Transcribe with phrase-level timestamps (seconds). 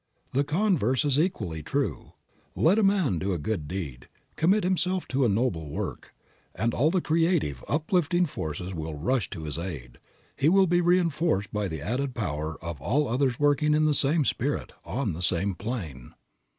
[0.33, 2.13] The converse is equally true.
[2.55, 6.15] Let a man do a good deed, commit himself to a noble work,
[6.55, 9.99] and all the creative, uplifting forces will rush to his aid.
[10.35, 14.25] He will be reënforced by the added power of all others working in the same
[14.25, 16.15] spirit, on the same plane.